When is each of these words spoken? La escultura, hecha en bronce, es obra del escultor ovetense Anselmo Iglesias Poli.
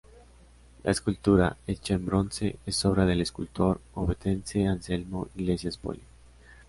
La 0.83 0.89
escultura, 0.89 1.57
hecha 1.67 1.93
en 1.93 2.07
bronce, 2.07 2.57
es 2.65 2.83
obra 2.85 3.05
del 3.05 3.21
escultor 3.21 3.79
ovetense 3.93 4.65
Anselmo 4.65 5.27
Iglesias 5.35 5.77
Poli. 5.77 6.01